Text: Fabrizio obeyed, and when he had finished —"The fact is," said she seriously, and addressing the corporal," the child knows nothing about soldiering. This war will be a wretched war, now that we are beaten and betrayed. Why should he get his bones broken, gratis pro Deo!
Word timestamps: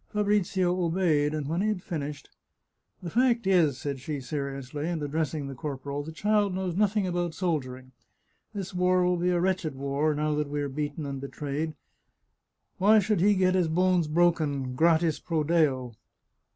Fabrizio 0.11 0.83
obeyed, 0.83 1.31
and 1.35 1.47
when 1.47 1.61
he 1.61 1.67
had 1.67 1.83
finished 1.83 2.27
—"The 3.03 3.11
fact 3.11 3.45
is," 3.45 3.77
said 3.77 3.99
she 3.99 4.19
seriously, 4.19 4.87
and 4.89 5.03
addressing 5.03 5.45
the 5.45 5.53
corporal," 5.53 6.01
the 6.03 6.11
child 6.11 6.55
knows 6.55 6.75
nothing 6.75 7.05
about 7.05 7.35
soldiering. 7.35 7.91
This 8.51 8.73
war 8.73 9.05
will 9.05 9.17
be 9.17 9.29
a 9.29 9.39
wretched 9.39 9.75
war, 9.75 10.15
now 10.15 10.33
that 10.33 10.49
we 10.49 10.59
are 10.63 10.69
beaten 10.69 11.05
and 11.05 11.21
betrayed. 11.21 11.75
Why 12.79 12.97
should 12.97 13.19
he 13.21 13.35
get 13.35 13.53
his 13.53 13.67
bones 13.67 14.07
broken, 14.07 14.73
gratis 14.73 15.19
pro 15.19 15.43
Deo! 15.43 15.93